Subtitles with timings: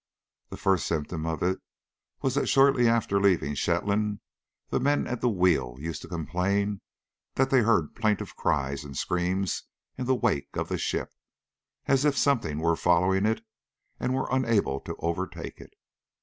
[0.49, 1.59] The first symptom of it
[2.23, 4.19] was that shortly after leaving Shetland
[4.69, 6.81] the men at the wheel used to complain
[7.35, 9.61] that they heard plaintive cries and screams
[9.99, 11.11] in the wake of the ship,
[11.85, 13.45] as if something were following it
[13.99, 15.75] and were unable to overtake it.